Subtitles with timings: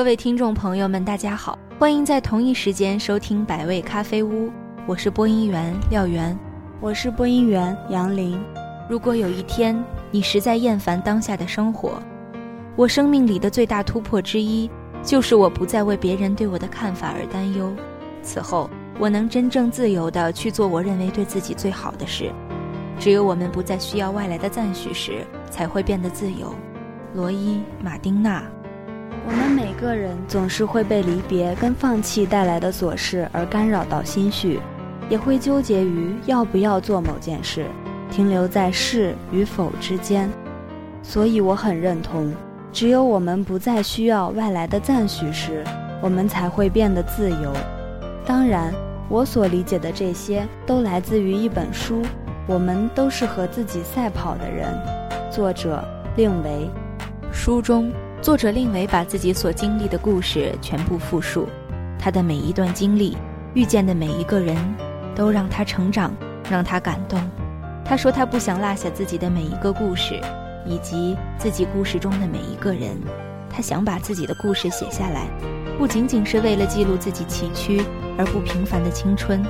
[0.00, 4.50] 各位听众朋友们，大家好，欢迎在同一时间收听百味咖啡屋，
[4.86, 6.34] 我是播音员廖源，
[6.80, 8.42] 我是播音员杨林。
[8.88, 9.78] 如果有一天
[10.10, 12.02] 你实在厌烦当下的生活，
[12.76, 14.70] 我生命里的最大突破之一，
[15.02, 17.70] 就是我不再为别人对我的看法而担忧。
[18.22, 22.32] 此后，我能真正自由地去做我认为对自己最好的事。
[22.98, 26.54] 只有我们不再需要外来的赞许时，才会变得自由。
[27.12, 28.42] 罗伊·马丁纳。
[29.26, 34.60] 我们每个人总是会被离别跟放弃带来的琐事而干扰到心绪，
[35.08, 37.66] 也会纠结于要不要做某件事，
[38.10, 40.28] 停留在是与否之间。
[41.02, 42.32] 所以我很认同，
[42.72, 45.64] 只有我们不再需要外来的赞许时，
[46.02, 47.52] 我们才会变得自由。
[48.26, 48.72] 当然，
[49.08, 52.02] 我所理解的这些都来自于一本书，
[52.46, 54.68] 《我们都是和自己赛跑的人》，
[55.34, 55.82] 作者
[56.16, 56.68] 令维。
[57.32, 57.90] 书中，
[58.22, 61.48] 作者令维把自己所经历的故事全部复述，
[61.98, 63.16] 他的每一段经历，
[63.54, 64.54] 遇见的每一个人，
[65.14, 66.14] 都让他成长，
[66.50, 67.18] 让他感动。
[67.82, 70.20] 他说他不想落下自己的每一个故事，
[70.66, 72.90] 以及自己故事中的每一个人。
[73.48, 75.26] 他想把自己的故事写下来，
[75.78, 77.82] 不仅仅是为了记录自己崎岖
[78.18, 79.42] 而不平凡的青春，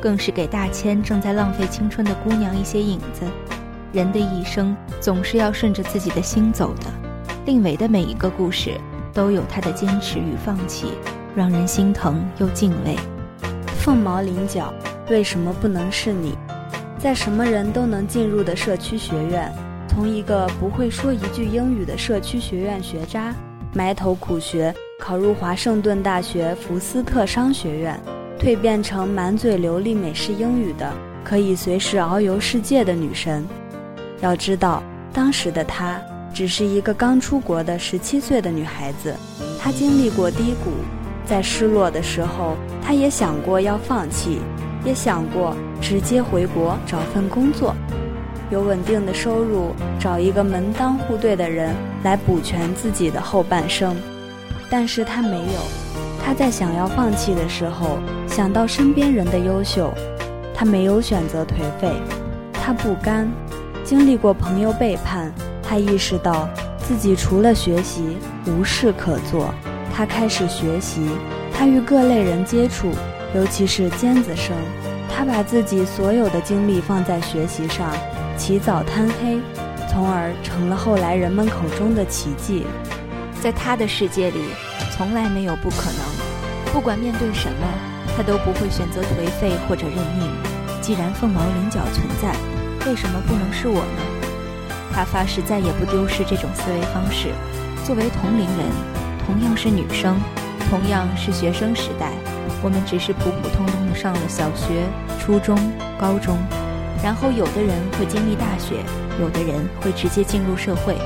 [0.00, 3.26] 更是给大千正在浪费青春的姑娘一些影子。
[3.92, 7.03] 人的一生总是要顺着自己的心走的。
[7.44, 8.80] 令维的每一个故事
[9.12, 10.88] 都有他的坚持与放弃，
[11.36, 12.96] 让人心疼又敬畏。
[13.80, 14.72] 凤毛麟角，
[15.10, 16.34] 为什么不能是你？
[16.98, 19.52] 在什么人都能进入的社区学院，
[19.86, 23.34] 从一个不会说一句英语的社区学院学渣，
[23.74, 28.00] 埋头苦学，考入华盛顿大学福斯特商学院，
[28.40, 30.90] 蜕变成满嘴流利美式英语的，
[31.22, 33.44] 可以随时遨游世界的女神。
[34.22, 34.82] 要知道，
[35.12, 36.00] 当时的她。
[36.34, 39.14] 只是一个刚出国的十七岁的女孩子，
[39.60, 40.72] 她经历过低谷，
[41.24, 44.40] 在失落的时候，她也想过要放弃，
[44.84, 47.72] 也想过直接回国找份工作，
[48.50, 53.96] 有稳定的收入，找一个门当户对的人来补全自己的后半生。
[54.68, 55.60] 但是她没有，
[56.26, 59.94] 她在想要放弃的时候，想到身边人的优秀，
[60.52, 61.92] 她没有选择颓废，
[62.52, 63.30] 她不甘，
[63.84, 65.32] 经历过朋友背叛。
[65.74, 66.48] 他意识到
[66.78, 69.52] 自己除了学习无事可做，
[69.92, 71.04] 他开始学习。
[71.52, 72.92] 他与各类人接触，
[73.34, 74.54] 尤其是尖子生。
[75.10, 77.90] 他把自己所有的精力放在学习上，
[78.36, 79.40] 起早贪黑，
[79.90, 82.64] 从而成了后来人们口中的奇迹。
[83.42, 84.38] 在他的世界里，
[84.92, 86.72] 从来没有不可能。
[86.72, 87.66] 不管面对什么，
[88.16, 90.30] 他都不会选择颓废或者认命。
[90.80, 92.32] 既然凤毛麟角存在，
[92.86, 94.13] 为什么不能是我呢？
[94.94, 97.28] 他发誓再也不丢失这种思维方式。
[97.84, 98.70] 作为同龄人，
[99.26, 100.16] 同样是女生，
[100.70, 102.12] 同样是学生时代，
[102.62, 104.84] 我们只是普普通通的上了小学、
[105.18, 105.58] 初中、
[105.98, 106.38] 高中，
[107.02, 108.84] 然后有的人会经历大学，
[109.20, 110.96] 有的人会直接进入社会。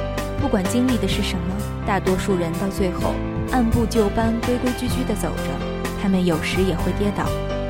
[0.41, 1.57] 不管经历的是什么，
[1.87, 3.15] 大多数人到最后
[3.51, 5.79] 按部就班、规规矩矩地走着。
[6.01, 7.25] 他们有时也会跌倒，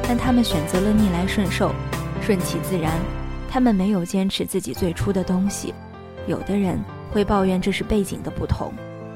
[0.07, 1.73] 但他们选择了逆来顺受，
[2.21, 2.93] 顺其自然。
[3.51, 5.73] 他们没有坚持自己最初的东西。
[6.29, 6.79] 有的人
[7.11, 8.73] 会抱怨这是背景的不同，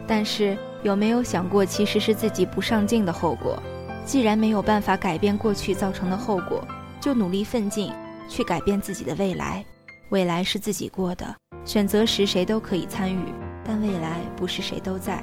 [0.07, 3.63] 但是有没有想过，其实是自己不上进的后果？
[4.05, 6.67] 既然没有办法改变过去造成的后果，
[6.99, 7.93] 就努力奋进，
[8.29, 9.65] 去改变自己的未来。
[10.09, 15.23] 未来是自己过的，选择时谁都可以参与，但未来不是谁都在。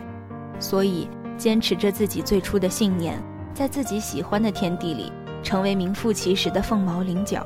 [0.59, 3.19] 所以，坚持着自己最初的信念，
[3.53, 5.11] 在自己喜欢的天地里，
[5.41, 7.45] 成为名副其实的凤毛麟角。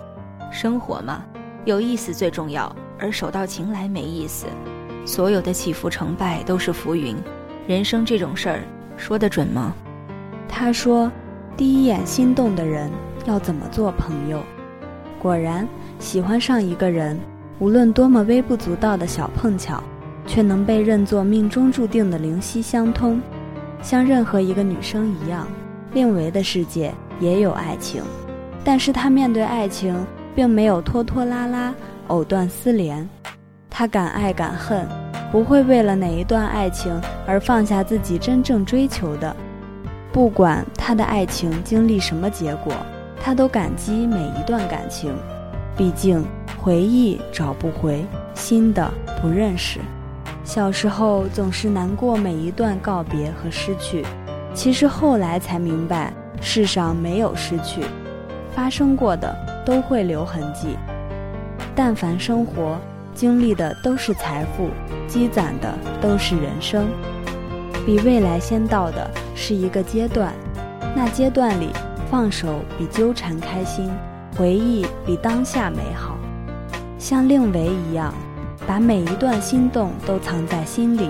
[0.51, 1.25] 生活嘛，
[1.65, 2.73] 有意思最重要。
[3.03, 4.45] 而手到擒来没意思，
[5.05, 7.13] 所有的起伏成败都是浮云。
[7.67, 8.59] 人生这种事儿，
[8.95, 9.73] 说得准吗？
[10.47, 11.11] 他说
[11.57, 12.89] ：“第一眼心动的人
[13.25, 14.41] 要怎么做朋友？”
[15.21, 15.67] 果然，
[15.99, 17.19] 喜欢上一个人，
[17.59, 19.83] 无论多么微不足道的小碰巧，
[20.25, 23.21] 却能被认作命中注定的灵犀相通。
[23.81, 25.45] 像任何一个女生一样，
[25.91, 28.01] 令维的世界也有爱情，
[28.63, 29.93] 但是他面对爱情，
[30.33, 31.75] 并没有拖拖拉拉。
[32.07, 33.07] 藕断丝连，
[33.69, 34.87] 他敢爱敢恨，
[35.31, 39.35] 不会为了哪一段爱情而放下自己真正追求的。
[40.11, 42.73] 不管他的爱情经历什么结果，
[43.21, 45.13] 他都感激每一段感情。
[45.75, 46.23] 毕竟
[46.55, 48.91] 回忆找不回，新的
[49.21, 49.79] 不认识。
[50.43, 54.05] 小时候总是难过每一段告别和失去，
[54.53, 57.81] 其实后来才明白，世上没有失去，
[58.53, 59.35] 发生过的
[59.65, 60.77] 都会留痕迹。
[61.75, 62.79] 但凡生活
[63.15, 64.69] 经历的都是财富，
[65.07, 66.87] 积攒的都是人生。
[67.85, 70.33] 比未来先到的是一个阶段，
[70.95, 71.69] 那阶段里
[72.09, 73.91] 放手比纠缠开心，
[74.37, 76.17] 回忆比当下美好。
[76.97, 78.13] 像令维一样，
[78.65, 81.09] 把每一段心动都藏在心里，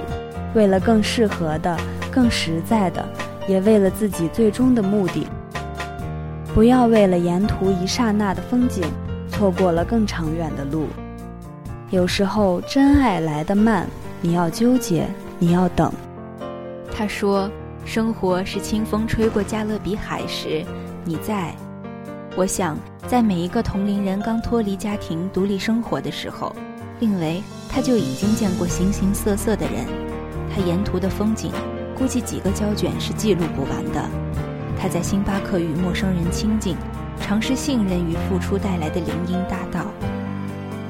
[0.56, 1.78] 为了更适合的、
[2.12, 3.06] 更实在的，
[3.48, 5.28] 也为了自己最终的目的。
[6.54, 8.84] 不要为了沿途一刹那的风景，
[9.34, 10.88] 错过了更长远的路。
[11.90, 13.88] 有时候真爱来得慢，
[14.22, 15.08] 你要纠结，
[15.40, 15.92] 你要等。
[16.96, 17.50] 他说
[17.84, 20.64] ：“生活是清风吹过加勒比海时，
[21.04, 21.54] 你在。”
[22.38, 22.78] 我想，
[23.08, 26.56] 在每一个同龄人刚脱离家庭、独立生活的时候，
[27.00, 29.86] 令维他就已经见过形形色色的人。
[30.56, 31.52] 他沿途的风景，
[31.98, 34.10] 估计几个胶卷是记录不完的。
[34.80, 36.76] 他在星巴克与陌生人亲近，
[37.34, 39.88] 尝试信任与付出带来的林荫大道。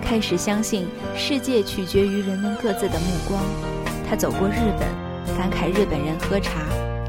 [0.02, 3.42] 开始相信世界取决于人们各自的目光。
[4.06, 6.60] 他走过日本，感慨日本人喝茶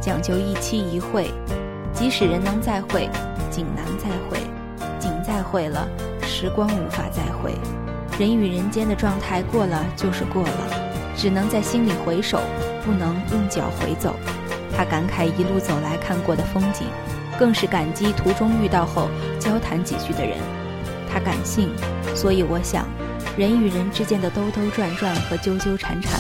[0.01, 1.33] 讲究一期一会，
[1.93, 3.11] 即使人能再会，
[3.51, 4.39] 景难再会，
[5.01, 5.89] 景再会了，
[6.23, 7.55] 时光无法再会。
[8.17, 12.39] 人与人间的状态过了就是过了，只能在心里回首，
[12.85, 14.15] 不能用脚回走。
[14.77, 16.87] 他感慨一路走来看过的风景，
[17.39, 19.09] 更是感激途中遇到后
[19.39, 20.39] 交谈几句的人。
[21.13, 21.71] 他感性，
[22.15, 22.87] 所以我想，
[23.37, 26.19] 人与人之间的兜兜转转和纠纠缠缠，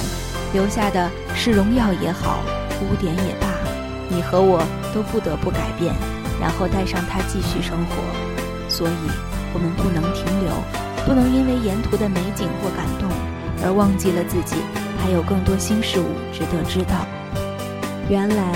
[0.52, 2.40] 留下的是荣耀也好，
[2.80, 3.48] 污点也罢，
[4.08, 4.62] 你和我
[4.94, 5.92] 都不得不改变，
[6.40, 7.96] 然后带上它继续生活。
[8.68, 9.10] 所以，
[9.52, 10.52] 我们不能停留，
[11.04, 13.08] 不能因为沿途的美景或感动，
[13.64, 14.56] 而忘记了自己
[15.02, 17.04] 还有更多新事物值得知道。
[18.08, 18.52] 原来，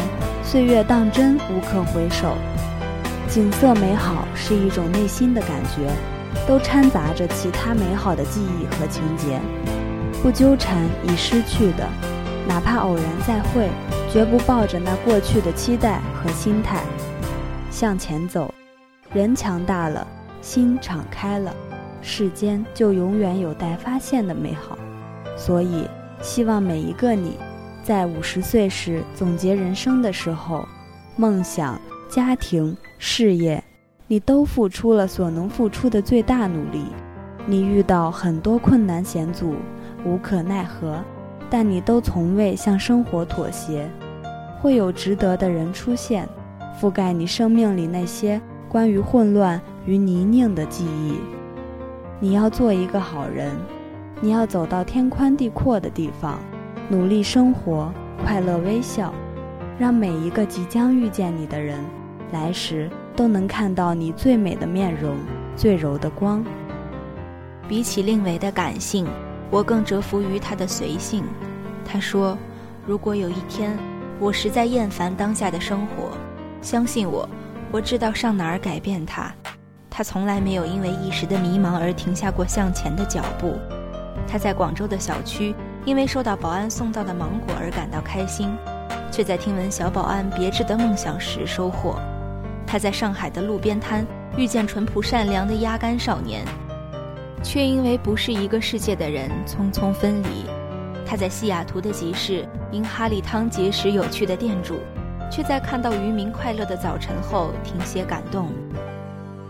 [0.50, 2.34] 岁月当真无可回首，
[3.28, 5.92] 景色美好是一种内心的感觉。
[6.46, 9.38] 都掺杂着其他美好的记忆和情节，
[10.22, 11.86] 不纠缠已失去的，
[12.46, 13.68] 哪怕偶然再会，
[14.10, 16.82] 绝不抱着那过去的期待和心态
[17.70, 18.54] 向前走。
[19.12, 20.06] 人强大了，
[20.40, 21.54] 心敞开了，
[22.00, 24.78] 世间就永远有待发现的美好。
[25.36, 25.86] 所以，
[26.22, 27.36] 希望每一个你，
[27.88, 30.68] 在五十岁时总结人生的时候，
[31.16, 33.64] 梦想、家庭、事业。
[34.06, 36.84] 你都付出了所能付出的最大努力，
[37.46, 39.54] 你遇到很多困难险阻，
[40.04, 41.02] 无可奈何，
[41.48, 43.90] 但你都从未向生活妥协。
[44.60, 46.28] 会有值得的人出现，
[46.78, 48.38] 覆盖你生命里那些
[48.68, 51.14] 关于混乱与泥泞的记忆。
[52.20, 53.50] 你要做一个好人，
[54.20, 56.38] 你要走到天宽地阔的地方，
[56.88, 57.92] 努力生活，
[58.24, 59.12] 快乐微笑，
[59.78, 61.78] 让每一个即将遇见你的人，
[62.32, 62.90] 来时。
[63.14, 65.16] 都能看到你最美的面容，
[65.56, 66.44] 最柔的光。
[67.66, 69.08] 比起令维的感性，
[69.50, 71.24] 我更折服于他的随性。
[71.84, 72.38] 他说
[72.86, 73.76] ：“如果有一天
[74.20, 76.12] 我实在厌烦当下的生活，
[76.62, 77.28] 相信我，
[77.72, 79.34] 我知道上哪儿改变它。”
[79.90, 83.56] 他从来没有因为一时的迷茫而停下过向前的脚步。
[84.28, 85.52] 他在广州的小区
[85.88, 88.54] 因为收到保安送到的芒果而感到开心，
[89.10, 91.98] 却在听闻小保安别致的梦想时收获。
[92.66, 96.44] 他在上海的路边摊遇见淳朴善良的压杆少年，
[97.42, 100.44] 却因为不是一个世界的人匆匆分离。
[101.06, 104.80] 他在西雅图的集市因哈利汤结识有趣的店主，
[105.30, 108.50] 却在看到渔民快乐的早晨后停歇感动。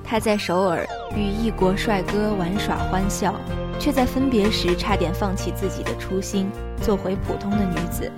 [0.04, 3.35] 他在首尔与异国帅哥玩耍欢笑，
[3.78, 6.50] 却在分别时差点放弃自己的初心，
[6.82, 8.11] 做回普通的女子。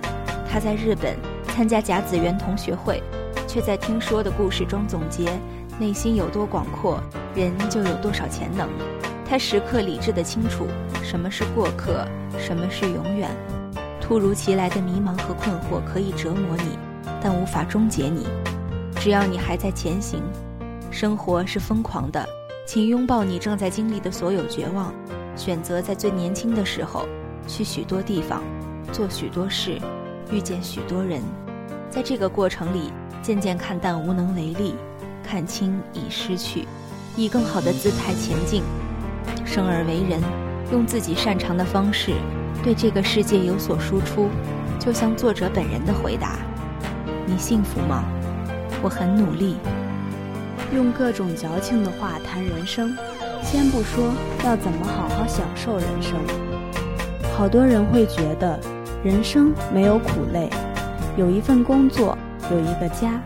[0.49, 3.01] 她在日本参加甲子园同学会。
[3.47, 5.29] 却在听说的故事中总结：
[5.77, 7.03] 内心有多广阔，
[7.35, 8.69] 人就有多少潜能。
[9.25, 10.67] 她时刻理智的清楚
[11.03, 12.07] 什么是过客，
[12.39, 13.29] 什么是永远。
[13.99, 16.79] 突如其来的迷茫和困惑可以折磨你，
[17.21, 18.25] 但无法终结你。
[19.01, 20.21] 只要你还在前行，
[20.89, 22.25] 生活是疯狂的，
[22.65, 24.93] 请拥抱你正在经历的所有绝望。
[25.35, 27.07] 选择在最年轻的时候，
[27.47, 28.43] 去许多地方，
[28.91, 29.79] 做许多事，
[30.31, 31.21] 遇见许多人。
[31.89, 32.91] 在这个过程里。
[33.23, 34.73] 渐渐看淡无能为力，
[35.23, 36.67] 看清已失去，
[37.15, 38.63] 以更好的姿态前进。
[39.45, 40.19] 生而为人，
[40.71, 42.13] 用自己擅长的方式，
[42.63, 44.27] 对这个世界有所输出。
[44.79, 46.39] 就像作者本人的回答
[47.27, 48.03] ：“你幸福吗？
[48.81, 49.57] 我很努力。”
[50.73, 52.97] 用各种矫情的话谈人生，
[53.43, 54.13] 先不说
[54.45, 56.19] 要怎么好好享受人生。
[57.35, 58.59] 好多人会觉得，
[59.03, 60.49] 人生没有苦累，
[61.17, 62.17] 有一份工作。
[62.49, 63.21] 有一个家，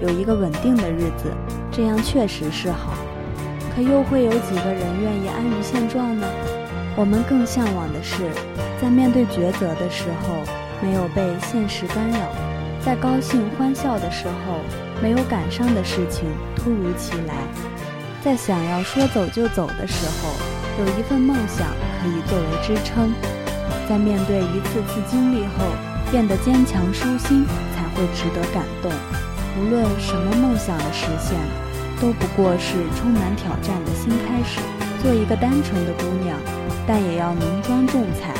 [0.00, 1.30] 有一个稳定的日子，
[1.70, 2.94] 这样确实是好。
[3.72, 6.26] 可又会有几个人愿意安于现状呢？
[6.96, 8.24] 我们更向往的是，
[8.82, 10.34] 在面对抉择的时候，
[10.82, 12.18] 没有被现实干扰，
[12.84, 14.58] 在高兴欢笑的时候，
[15.00, 16.24] 没有感伤的事情
[16.56, 17.34] 突如其来，
[18.24, 20.32] 在想要说走就走的时候，
[20.80, 21.68] 有一份梦想
[22.00, 23.12] 可以作为支撑，
[23.86, 25.66] 在面对一次次经历后，
[26.10, 27.44] 变得坚强舒心，
[27.76, 28.90] 才会值得感动。
[29.60, 31.36] 无论什么梦想的实现，
[32.00, 34.58] 都不过是充满挑战的新开始。
[35.02, 36.34] 做一个单纯的姑娘，
[36.86, 38.32] 但也要浓妆重彩，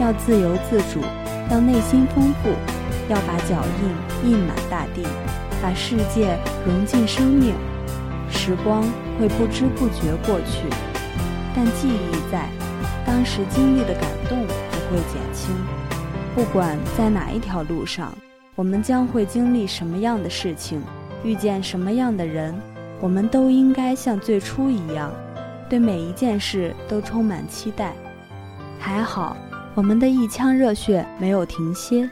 [0.00, 1.02] 要自由自主，
[1.50, 2.50] 要内心丰富，
[3.08, 3.60] 要把脚
[4.22, 5.02] 印印满大地，
[5.60, 7.56] 把世界融进生命。
[8.30, 8.82] 时光
[9.18, 10.68] 会不知不觉过去，
[11.54, 12.48] 但记忆在，
[13.06, 15.54] 当时经历的感动不会减轻。
[16.34, 18.12] 不管在哪一条路上，
[18.54, 20.80] 我们将会经历什么样的事情，
[21.24, 22.54] 遇见什么样的人，
[23.00, 25.10] 我们都应该像最初一样。
[25.68, 27.92] 对每一件事都充满期待，
[28.78, 29.36] 还好
[29.74, 32.08] 我们的一腔热血没有停歇，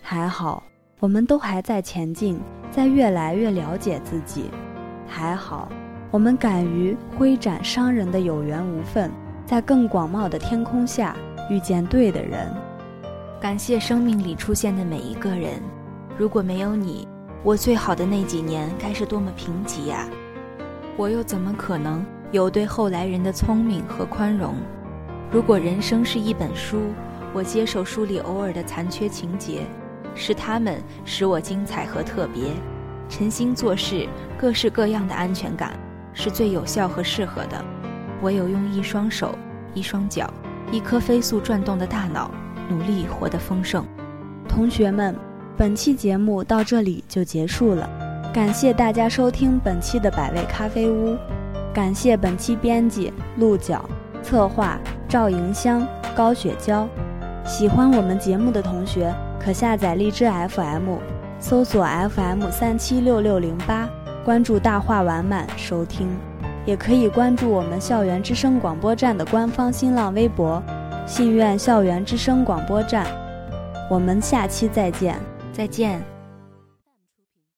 [0.00, 0.62] 还好
[1.00, 2.38] 我们都还在前进，
[2.70, 4.44] 在越来越了解自己，
[5.14, 5.68] 还好
[6.10, 9.08] 我们敢于挥展伤人的有缘无分，
[9.46, 11.14] 在更广袤的天空下
[11.48, 12.52] 遇见对的人。
[13.40, 15.62] 感谢生命里出现的每一个人，
[16.18, 17.06] 如果没有你，
[17.44, 20.08] 我最好的那几年该是多么贫瘠呀！
[20.96, 22.04] 我又怎么可能？
[22.32, 24.56] 有对后来人的聪明和宽容。
[25.30, 26.80] 如果人生是一本书，
[27.32, 29.62] 我接受书里偶尔的残缺情节，
[30.16, 32.50] 是他们使我精彩和特别。
[33.08, 34.08] 诚心做事，
[34.38, 35.72] 各式各样的安全感，
[36.12, 37.64] 是最有效和适合的。
[38.22, 39.36] 唯有用一双手、
[39.74, 40.28] 一双脚、
[40.72, 42.30] 一颗飞速转动的大脑，
[42.68, 43.84] 努力活得丰盛。
[44.48, 45.14] 同学们，
[45.56, 47.88] 本期节目到这里就结束了，
[48.32, 51.16] 感谢大家收听本期的百味咖啡屋。
[51.72, 53.84] 感谢本期编辑鹿角，
[54.22, 56.88] 策划赵迎香、高雪娇。
[57.44, 60.98] 喜欢我们节目的同学，可下载荔枝 FM，
[61.46, 63.86] 搜索 FM 三七六六零八，
[64.24, 66.08] 关注大话完满收听。
[66.64, 70.62] 也可以关注我们校园之声广播站的官方新浪微博
[71.06, 73.06] “信院校园之声广播站”。
[73.90, 75.20] 我们下期再见，
[75.52, 76.13] 再见。